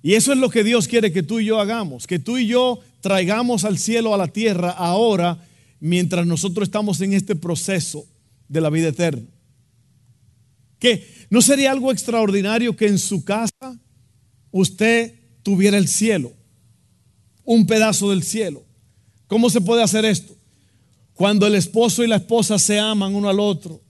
[0.00, 2.46] Y eso es lo que Dios quiere que tú y yo hagamos, que tú y
[2.46, 5.46] yo traigamos al cielo, a la tierra, ahora,
[5.80, 8.06] mientras nosotros estamos en este proceso
[8.48, 9.28] de la vida eterna.
[10.78, 11.06] ¿Qué?
[11.28, 13.78] ¿No sería algo extraordinario que en su casa
[14.50, 16.32] usted tuviera el cielo?
[17.44, 18.64] Un pedazo del cielo.
[19.26, 20.34] ¿Cómo se puede hacer esto?
[21.12, 23.82] Cuando el esposo y la esposa se aman uno al otro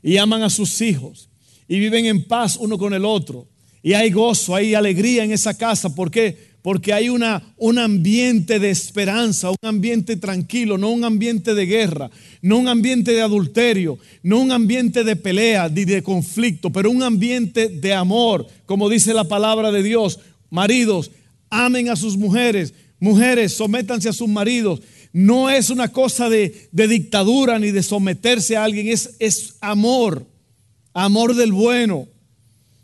[0.00, 1.28] y aman a sus hijos
[1.68, 3.46] y viven en paz uno con el otro
[3.82, 5.94] y hay gozo, hay alegría en esa casa.
[5.94, 6.54] ¿Por qué?
[6.64, 12.10] porque hay una, un ambiente de esperanza, un ambiente tranquilo, no un ambiente de guerra,
[12.40, 17.02] no un ambiente de adulterio, no un ambiente de pelea ni de conflicto, pero un
[17.02, 20.20] ambiente de amor, como dice la palabra de Dios.
[20.48, 21.10] Maridos,
[21.50, 24.80] amen a sus mujeres, mujeres, sométanse a sus maridos.
[25.12, 30.26] No es una cosa de, de dictadura ni de someterse a alguien, es, es amor,
[30.94, 32.08] amor del bueno.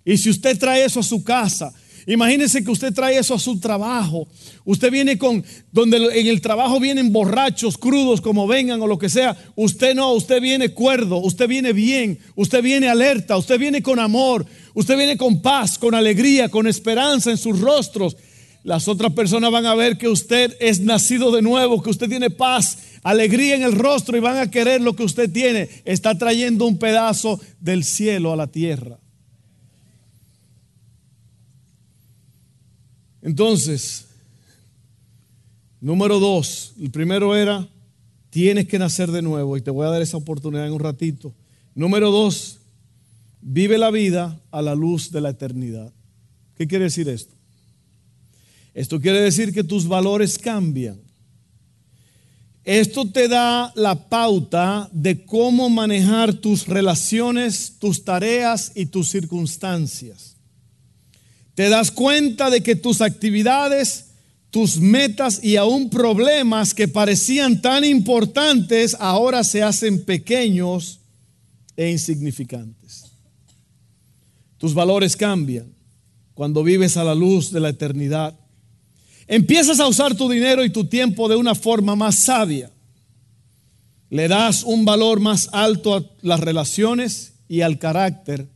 [0.04, 1.72] Y si usted trae eso a su casa,
[2.06, 4.26] Imagínese que usted trae eso a su trabajo.
[4.64, 9.08] Usted viene con, donde en el trabajo vienen borrachos, crudos, como vengan o lo que
[9.08, 9.36] sea.
[9.54, 14.46] Usted no, usted viene cuerdo, usted viene bien, usted viene alerta, usted viene con amor,
[14.74, 18.16] usted viene con paz, con alegría, con esperanza en sus rostros.
[18.62, 22.30] Las otras personas van a ver que usted es nacido de nuevo, que usted tiene
[22.30, 25.68] paz, alegría en el rostro y van a querer lo que usted tiene.
[25.84, 28.98] Está trayendo un pedazo del cielo a la tierra.
[33.22, 34.06] Entonces,
[35.80, 37.68] número dos, el primero era,
[38.30, 41.34] tienes que nacer de nuevo y te voy a dar esa oportunidad en un ratito.
[41.74, 42.60] Número dos,
[43.42, 45.92] vive la vida a la luz de la eternidad.
[46.56, 47.34] ¿Qué quiere decir esto?
[48.72, 51.00] Esto quiere decir que tus valores cambian.
[52.64, 60.30] Esto te da la pauta de cómo manejar tus relaciones, tus tareas y tus circunstancias
[61.60, 64.06] te das cuenta de que tus actividades,
[64.50, 71.00] tus metas y aún problemas que parecían tan importantes ahora se hacen pequeños
[71.76, 73.10] e insignificantes.
[74.56, 75.66] Tus valores cambian
[76.32, 78.34] cuando vives a la luz de la eternidad.
[79.32, 82.68] Empiezas a usar tu dinero y tu tiempo de una forma más sabia.
[84.08, 88.48] Le das un valor más alto a las relaciones y al carácter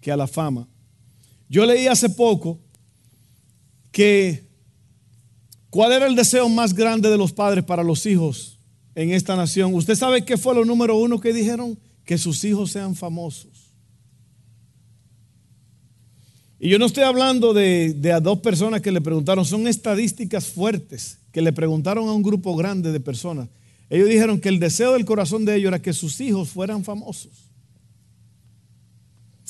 [0.00, 0.66] que a la fama.
[1.50, 2.58] Yo leí hace poco
[3.92, 4.48] que
[5.68, 8.58] cuál era el deseo más grande de los padres para los hijos
[8.94, 9.74] en esta nación.
[9.74, 11.78] ¿Usted sabe qué fue lo número uno que dijeron?
[12.06, 13.57] Que sus hijos sean famosos.
[16.60, 21.18] Y yo no estoy hablando de, a dos personas que le preguntaron, son estadísticas fuertes
[21.32, 23.48] que le preguntaron a un grupo grande de personas.
[23.88, 27.32] Ellos dijeron que el deseo del corazón de ellos era que sus hijos fueran famosos.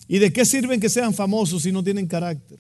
[0.07, 2.59] ¿Y de qué sirven que sean famosos si no tienen carácter?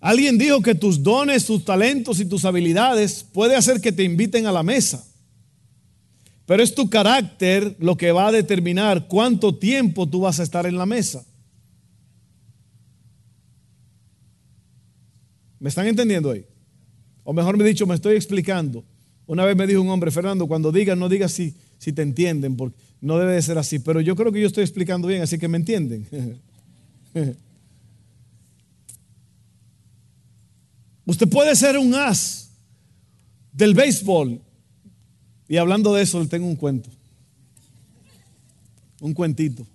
[0.00, 4.46] Alguien dijo que tus dones, tus talentos y tus habilidades puede hacer que te inviten
[4.46, 5.07] a la mesa.
[6.48, 10.64] Pero es tu carácter lo que va a determinar cuánto tiempo tú vas a estar
[10.64, 11.22] en la mesa.
[15.60, 16.46] ¿Me están entendiendo ahí?
[17.22, 18.82] O mejor me dicho, me estoy explicando.
[19.26, 22.56] Una vez me dijo un hombre, Fernando, cuando digas, no digas si, si te entienden,
[22.56, 25.38] porque no debe de ser así, pero yo creo que yo estoy explicando bien, así
[25.38, 26.06] que me entienden.
[31.04, 32.48] Usted puede ser un as
[33.52, 34.47] del béisbol.
[35.48, 36.90] Y hablando de eso, le tengo un cuento.
[39.00, 39.66] Un cuentito.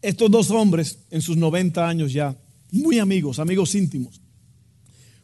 [0.00, 2.36] Estos dos hombres, en sus 90 años ya,
[2.72, 4.20] muy amigos, amigos íntimos.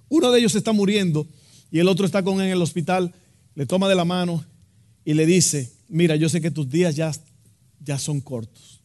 [0.08, 1.26] Uno de ellos está muriendo
[1.70, 3.12] y el otro está con él en el hospital
[3.58, 4.44] le toma de la mano
[5.04, 7.10] y le dice, mira, yo sé que tus días ya,
[7.84, 8.80] ya son cortos.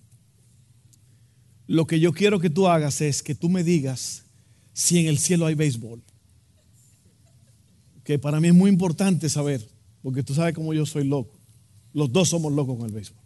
[1.67, 4.23] Lo que yo quiero que tú hagas es que tú me digas
[4.73, 6.01] si en el cielo hay béisbol.
[8.03, 9.67] Que para mí es muy importante saber,
[10.01, 11.37] porque tú sabes cómo yo soy loco.
[11.93, 13.23] Los dos somos locos con el béisbol.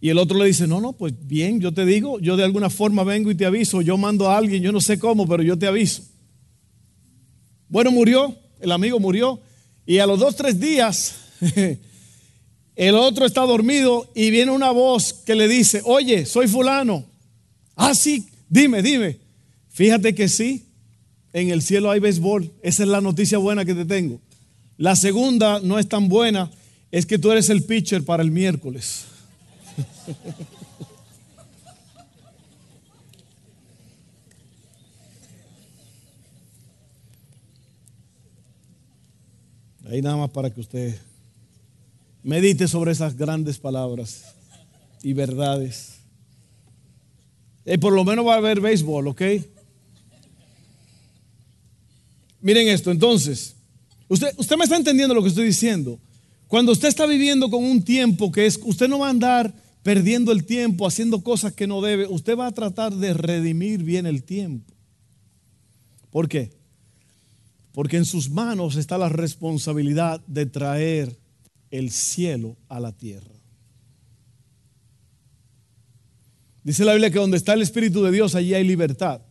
[0.00, 2.68] Y el otro le dice, no, no, pues bien, yo te digo, yo de alguna
[2.68, 5.56] forma vengo y te aviso, yo mando a alguien, yo no sé cómo, pero yo
[5.56, 6.02] te aviso.
[7.68, 9.40] Bueno, murió, el amigo murió,
[9.86, 11.14] y a los dos, tres días,
[12.76, 17.04] el otro está dormido y viene una voz que le dice, oye, soy fulano.
[17.76, 19.18] Ah, sí, dime, dime.
[19.68, 20.66] Fíjate que sí,
[21.32, 24.20] en el cielo hay béisbol, esa es la noticia buena que te tengo.
[24.76, 26.50] La segunda no es tan buena,
[26.90, 29.06] es que tú eres el pitcher para el miércoles.
[39.88, 40.98] Ahí nada más para que usted
[42.22, 44.34] medite sobre esas grandes palabras
[45.02, 45.98] y verdades.
[47.64, 49.22] Y por lo menos va a haber béisbol, ¿ok?
[52.42, 53.54] Miren esto, entonces,
[54.08, 55.98] usted, usted me está entendiendo lo que estoy diciendo.
[56.48, 60.32] Cuando usted está viviendo con un tiempo que es, usted no va a andar perdiendo
[60.32, 64.22] el tiempo, haciendo cosas que no debe, usted va a tratar de redimir bien el
[64.22, 64.72] tiempo.
[66.10, 66.50] ¿Por qué?
[67.72, 71.16] Porque en sus manos está la responsabilidad de traer
[71.70, 73.32] el cielo a la tierra.
[76.64, 79.22] Dice la Biblia que donde está el Espíritu de Dios, allí hay libertad.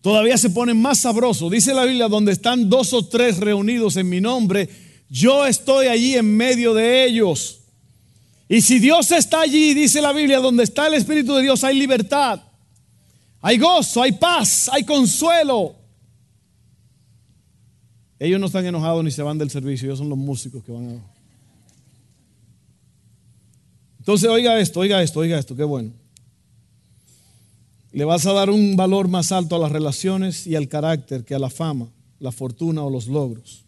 [0.00, 1.50] Todavía se pone más sabroso.
[1.50, 4.68] Dice la Biblia, donde están dos o tres reunidos en mi nombre,
[5.10, 7.60] yo estoy allí en medio de ellos.
[8.48, 11.78] Y si Dios está allí, dice la Biblia, donde está el Espíritu de Dios hay
[11.78, 12.40] libertad,
[13.40, 15.76] hay gozo, hay paz, hay consuelo.
[18.18, 20.88] Ellos no están enojados ni se van del servicio, ellos son los músicos que van
[20.88, 21.20] a...
[23.98, 25.92] Entonces, oiga esto, oiga esto, oiga esto, qué bueno.
[27.92, 31.34] Le vas a dar un valor más alto a las relaciones y al carácter que
[31.34, 33.64] a la fama, la fortuna o los logros.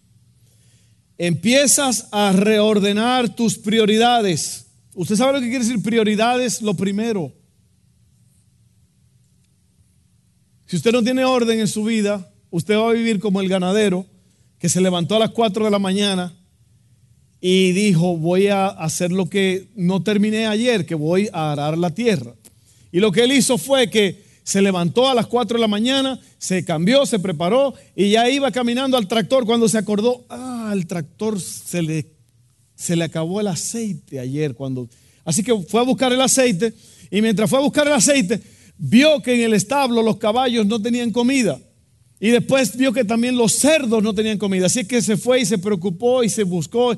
[1.18, 4.66] Empiezas a reordenar tus prioridades.
[4.94, 7.32] Usted sabe lo que quiere decir prioridades, lo primero.
[10.66, 14.06] Si usted no tiene orden en su vida, usted va a vivir como el ganadero
[14.58, 16.32] que se levantó a las 4 de la mañana
[17.40, 21.90] y dijo, voy a hacer lo que no terminé ayer, que voy a arar la
[21.90, 22.34] tierra.
[22.92, 26.20] Y lo que él hizo fue que se levantó a las 4 de la mañana,
[26.38, 30.86] se cambió, se preparó y ya iba caminando al tractor cuando se acordó, ah, al
[30.86, 32.12] tractor se le
[32.82, 34.88] se le acabó el aceite ayer cuando...
[35.24, 36.74] Así que fue a buscar el aceite
[37.12, 38.40] y mientras fue a buscar el aceite,
[38.76, 41.60] vio que en el establo los caballos no tenían comida.
[42.18, 44.66] Y después vio que también los cerdos no tenían comida.
[44.66, 46.96] Así que se fue y se preocupó y se buscó.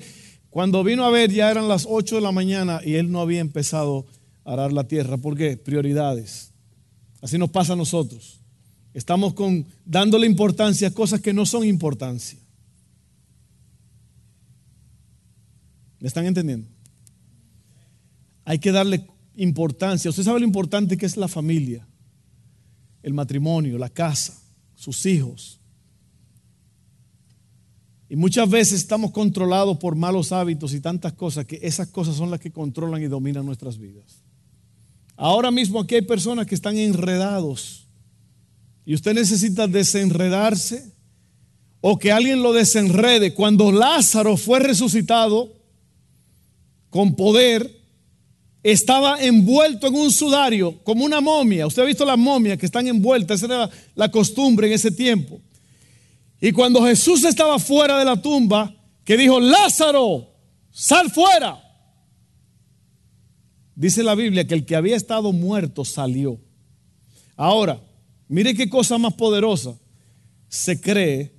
[0.49, 3.41] Cuando vino a ver ya eran las 8 de la mañana y él no había
[3.41, 4.07] empezado
[4.45, 5.17] arar la tierra.
[5.17, 5.57] ¿Por qué?
[5.57, 6.53] Prioridades.
[7.21, 8.41] Así nos pasa a nosotros.
[8.93, 12.39] Estamos con, dándole importancia a cosas que no son importancia.
[15.99, 16.69] ¿Me están entendiendo?
[18.45, 20.11] Hay que darle importancia.
[20.11, 21.87] Usted sabe lo importante que es la familia,
[23.03, 24.39] el matrimonio, la casa,
[24.75, 25.59] sus hijos.
[28.09, 32.31] Y muchas veces estamos controlados por malos hábitos y tantas cosas que esas cosas son
[32.31, 34.24] las que controlan y dominan nuestras vidas.
[35.17, 37.87] Ahora mismo aquí hay personas que están enredados
[38.85, 40.93] y usted necesita desenredarse
[41.81, 43.35] o que alguien lo desenrede.
[43.35, 45.53] Cuando Lázaro fue resucitado,
[46.95, 47.81] con poder,
[48.63, 51.67] estaba envuelto en un sudario, como una momia.
[51.67, 55.41] Usted ha visto las momias que están envueltas, esa era la costumbre en ese tiempo.
[56.41, 58.73] Y cuando Jesús estaba fuera de la tumba,
[59.05, 60.29] que dijo, Lázaro,
[60.71, 61.64] sal fuera.
[63.77, 66.39] Dice la Biblia que el que había estado muerto salió.
[67.37, 67.81] Ahora,
[68.29, 69.75] mire qué cosa más poderosa.
[70.49, 71.33] Se cree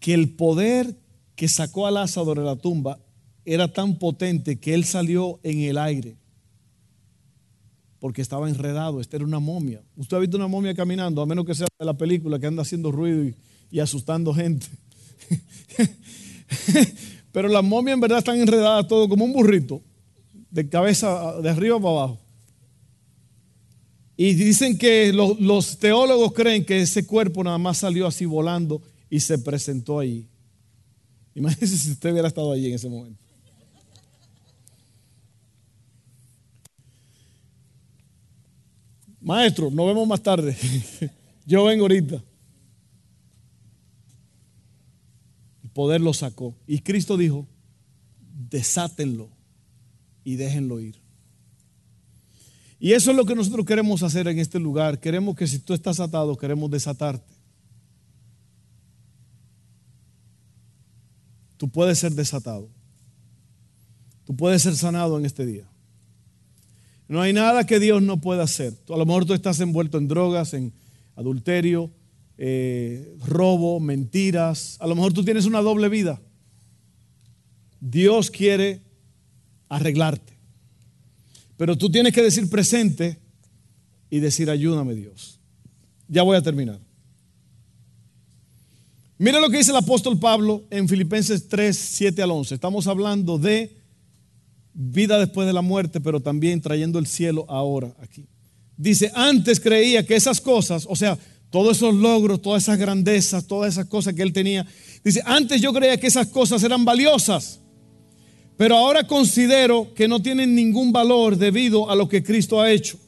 [0.00, 0.94] que el poder
[1.34, 2.98] que sacó a Lázaro de la tumba
[3.44, 6.16] era tan potente que él salió en el aire
[8.00, 9.00] porque estaba enredado.
[9.00, 9.82] Esta era una momia.
[9.96, 12.62] Usted ha visto una momia caminando, a menos que sea de la película que anda
[12.62, 13.34] haciendo ruido
[13.70, 14.66] y, asustando gente.
[17.32, 19.82] Pero las momias en verdad están enredadas todo como un burrito,
[20.50, 22.18] de cabeza de arriba para abajo.
[24.16, 28.82] Y dicen que los, los teólogos creen que ese cuerpo nada más salió así volando
[29.08, 30.26] y se presentó ahí.
[31.34, 33.22] Imagínense si usted hubiera estado allí en ese momento.
[39.20, 40.56] Maestro, nos vemos más tarde.
[41.46, 42.22] Yo vengo ahorita.
[45.62, 46.56] El poder lo sacó.
[46.66, 47.46] Y Cristo dijo,
[48.50, 49.37] desátenlo
[50.28, 50.94] y déjenlo ir.
[52.78, 55.00] Y eso es lo que nosotros queremos hacer en este lugar.
[55.00, 57.32] Queremos que si tú estás atado, queremos desatarte.
[61.56, 62.68] Tú puedes ser desatado.
[64.26, 65.66] Tú puedes ser sanado en este día.
[67.08, 68.74] No hay nada que Dios no pueda hacer.
[68.90, 70.74] A lo mejor tú estás envuelto en drogas, en
[71.16, 71.90] adulterio,
[72.36, 74.76] eh, robo, mentiras.
[74.78, 76.20] A lo mejor tú tienes una doble vida.
[77.80, 78.87] Dios quiere
[79.68, 80.38] arreglarte.
[81.56, 83.18] Pero tú tienes que decir presente
[84.10, 85.40] y decir ayúdame Dios.
[86.08, 86.80] Ya voy a terminar.
[89.18, 92.54] Mira lo que dice el apóstol Pablo en Filipenses 3, 7 al 11.
[92.54, 93.76] Estamos hablando de
[94.72, 98.26] vida después de la muerte, pero también trayendo el cielo ahora aquí.
[98.76, 101.18] Dice, antes creía que esas cosas, o sea,
[101.50, 104.64] todos esos logros, todas esas grandezas, todas esas cosas que él tenía,
[105.02, 107.58] dice, antes yo creía que esas cosas eran valiosas,
[108.58, 112.98] pero ahora considero que no tienen ningún valor debido a lo que Cristo ha hecho.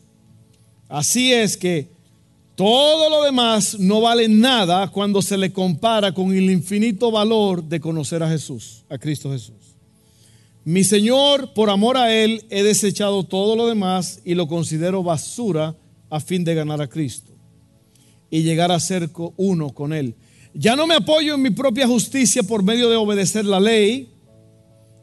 [0.89, 1.89] Así es que
[2.55, 7.81] todo lo demás no vale nada cuando se le compara con el infinito valor de
[7.81, 9.57] conocer a Jesús, a Cristo Jesús.
[10.65, 15.75] Mi Señor, por amor a Él, he desechado todo lo demás y lo considero basura
[16.11, 17.33] a fin de ganar a Cristo
[18.31, 20.15] y llegar a ser uno con Él.
[20.55, 24.11] Ya no me apoyo en mi propia justicia por medio de obedecer la ley,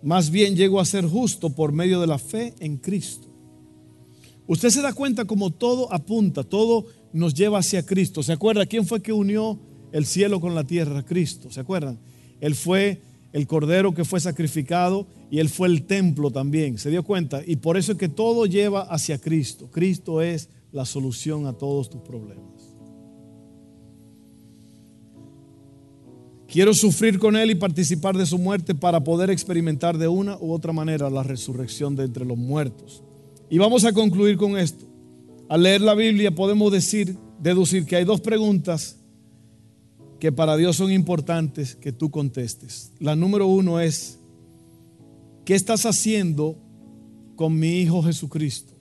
[0.01, 3.27] más bien llego a ser justo por medio de la fe en Cristo.
[4.47, 8.23] Usted se da cuenta como todo apunta, todo nos lleva hacia Cristo.
[8.23, 9.59] ¿Se acuerda quién fue que unió
[9.91, 11.03] el cielo con la tierra?
[11.03, 11.51] Cristo.
[11.51, 11.99] ¿Se acuerdan?
[12.39, 13.01] Él fue
[13.33, 16.77] el cordero que fue sacrificado y él fue el templo también.
[16.77, 17.41] ¿Se dio cuenta?
[17.45, 19.69] Y por eso es que todo lleva hacia Cristo.
[19.69, 22.66] Cristo es la solución a todos tus problemas.
[26.57, 30.51] Quiero sufrir con Él y participar de su muerte para poder experimentar de una u
[30.51, 33.03] otra manera la resurrección de entre los muertos.
[33.47, 34.83] Y vamos a concluir con esto.
[35.49, 38.97] Al leer la Biblia podemos decir, deducir que hay dos preguntas
[40.19, 42.91] que para Dios son importantes que tú contestes.
[42.97, 44.17] La número uno es,
[45.45, 46.57] ¿qué estás haciendo
[47.35, 48.73] con mi Hijo Jesucristo?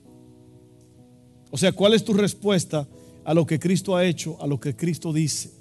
[1.51, 2.87] O sea, ¿cuál es tu respuesta
[3.23, 5.56] a lo que Cristo ha hecho, a lo que Cristo dice?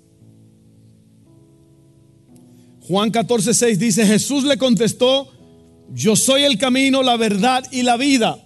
[2.86, 5.28] Juan 14, 6 dice, Jesús le contestó,
[5.92, 8.38] yo soy el camino, la verdad y la vida.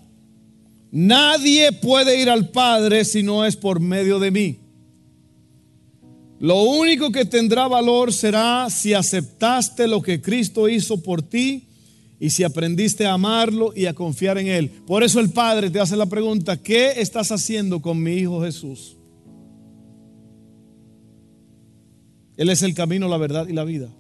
[0.91, 4.59] Nadie puede ir al Padre si no es por medio de mí.
[6.39, 11.69] Lo único que tendrá valor será si aceptaste lo que Cristo hizo por ti
[12.19, 14.71] y si aprendiste a amarlo y a confiar en Él.
[14.87, 18.97] Por eso el Padre te hace la pregunta, ¿qué estás haciendo con mi Hijo Jesús?
[22.39, 23.91] Él es el camino, la verdad y la vida.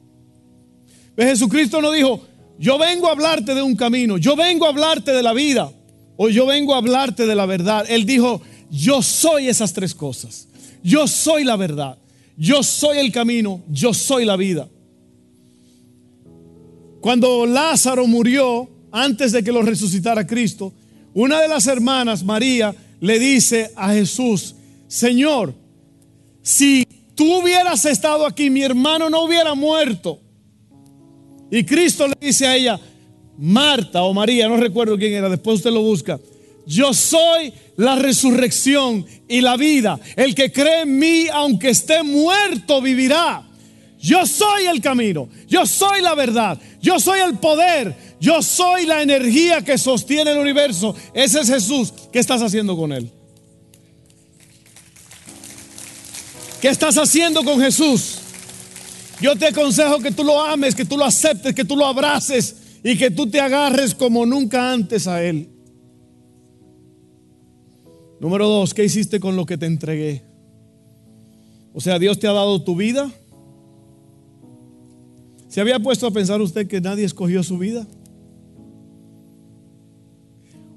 [1.26, 2.20] Jesucristo no dijo,
[2.58, 5.72] yo vengo a hablarte de un camino, yo vengo a hablarte de la vida.
[6.16, 7.86] Hoy yo vengo a hablarte de la verdad.
[7.88, 10.48] Él dijo, yo soy esas tres cosas.
[10.82, 11.96] Yo soy la verdad.
[12.36, 13.62] Yo soy el camino.
[13.70, 14.68] Yo soy la vida.
[17.00, 20.74] Cuando Lázaro murió, antes de que lo resucitara Cristo,
[21.14, 24.54] una de las hermanas, María, le dice a Jesús,
[24.88, 25.54] Señor,
[26.42, 30.20] si tú hubieras estado aquí, mi hermano no hubiera muerto.
[31.50, 32.80] Y Cristo le dice a ella,
[33.38, 36.20] Marta o María, no recuerdo quién era, después usted lo busca.
[36.66, 39.98] Yo soy la resurrección y la vida.
[40.14, 43.46] El que cree en mí, aunque esté muerto, vivirá.
[43.98, 49.02] Yo soy el camino, yo soy la verdad, yo soy el poder, yo soy la
[49.02, 50.94] energía que sostiene el universo.
[51.12, 51.92] Ese es Jesús.
[52.10, 53.10] ¿Qué estás haciendo con él?
[56.62, 58.19] ¿Qué estás haciendo con Jesús?
[59.20, 62.56] Yo te aconsejo que tú lo ames, que tú lo aceptes, que tú lo abraces
[62.82, 65.48] y que tú te agarres como nunca antes a Él.
[68.18, 70.22] Número dos, ¿qué hiciste con lo que te entregué?
[71.72, 73.10] O sea, Dios te ha dado tu vida.
[75.48, 77.86] ¿Se había puesto a pensar usted que nadie escogió su vida?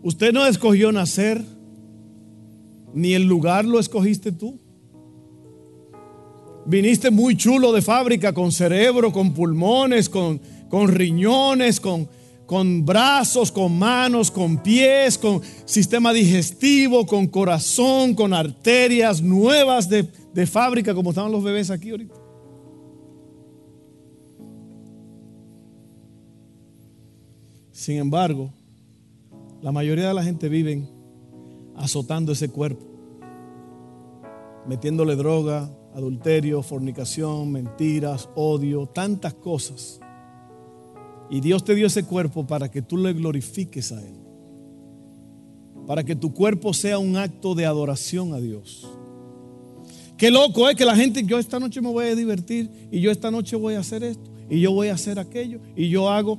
[0.01, 1.43] Usted no escogió nacer,
[2.93, 4.59] ni el lugar lo escogiste tú.
[6.65, 10.39] Viniste muy chulo de fábrica, con cerebro, con pulmones, con
[10.73, 12.09] con riñones, con,
[12.47, 20.09] con brazos, con manos, con pies, con sistema digestivo, con corazón, con arterias nuevas de,
[20.33, 22.15] de fábrica, como estaban los bebés aquí ahorita.
[27.71, 28.51] Sin embargo,
[29.61, 30.89] la mayoría de la gente vive
[31.75, 32.83] azotando ese cuerpo,
[34.67, 39.99] metiéndole droga, adulterio, fornicación, mentiras, odio, tantas cosas
[41.33, 44.13] y Dios te dio ese cuerpo para que tú le glorifiques a Él.
[45.87, 48.87] Para que tu cuerpo sea un acto de adoración a Dios.
[50.15, 53.09] Qué loco es que la gente, yo esta noche me voy a divertir y yo
[53.09, 56.37] esta noche voy a hacer esto y yo voy a hacer aquello y yo hago.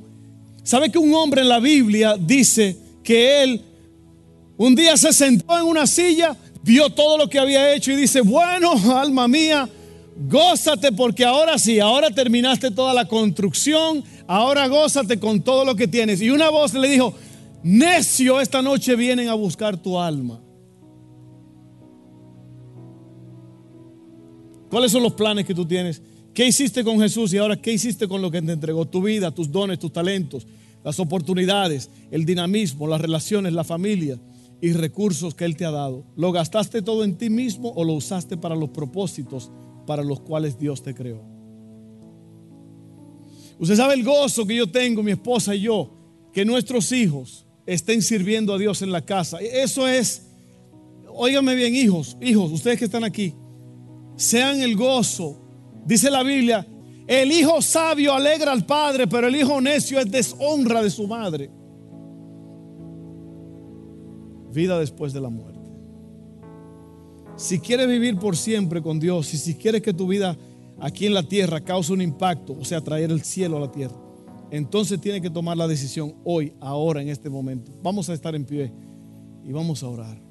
[0.63, 3.61] ¿Sabe que un hombre en la Biblia dice que él
[4.57, 8.21] Un día se sentó en una silla, vio todo lo que había hecho y dice,
[8.21, 9.69] bueno, alma mía,
[10.27, 15.87] gózate porque ahora sí, ahora terminaste toda la construcción, ahora gózate con todo lo que
[15.87, 16.21] tienes.
[16.21, 17.13] Y una voz le dijo,
[17.61, 20.41] necio, esta noche vienen a buscar tu alma.
[24.71, 26.01] ¿Cuáles son los planes que tú tienes?
[26.33, 28.87] ¿Qué hiciste con Jesús y ahora qué hiciste con lo que te entregó?
[28.87, 30.47] Tu vida, tus dones, tus talentos,
[30.83, 34.19] las oportunidades, el dinamismo, las relaciones, la familia
[34.65, 36.03] y recursos que Él te ha dado.
[36.15, 39.51] ¿Lo gastaste todo en ti mismo o lo usaste para los propósitos
[39.85, 41.21] para los cuales Dios te creó?
[43.59, 45.91] Usted sabe el gozo que yo tengo, mi esposa y yo,
[46.33, 49.37] que nuestros hijos estén sirviendo a Dios en la casa.
[49.39, 50.29] Eso es,
[51.09, 53.35] óigame bien, hijos, hijos, ustedes que están aquí,
[54.15, 55.43] sean el gozo.
[55.85, 56.65] Dice la Biblia,
[57.05, 61.51] el hijo sabio alegra al padre, pero el hijo necio es deshonra de su madre.
[64.55, 65.59] Vida después de la muerte.
[67.35, 70.37] Si quieres vivir por siempre con Dios y si quieres que tu vida
[70.79, 73.95] aquí en la tierra cause un impacto, o sea, traer el cielo a la tierra,
[74.49, 77.71] entonces tienes que tomar la decisión hoy, ahora, en este momento.
[77.83, 78.71] Vamos a estar en pie
[79.43, 80.24] y vamos a orar.